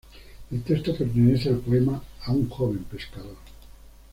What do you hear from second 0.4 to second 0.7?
El